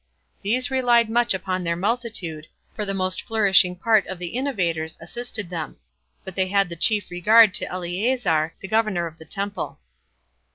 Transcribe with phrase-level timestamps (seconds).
[0.41, 5.51] These relied much upon their multitude, for the most flourishing part of the innovators assisted
[5.51, 5.77] them;
[6.25, 9.77] but they had the chief regard to Eleazar, the governor of the temple.